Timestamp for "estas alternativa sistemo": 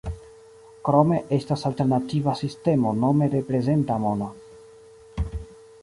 1.37-2.95